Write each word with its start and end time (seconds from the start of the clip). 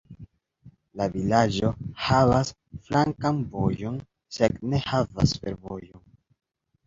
La 0.99 1.05
vilaĝo 1.15 1.67
havas 2.05 2.49
flankan 2.87 3.43
vojon 3.55 3.99
sed 4.37 4.57
ne 4.71 4.79
havas 4.87 5.35
fervojon. 5.45 6.03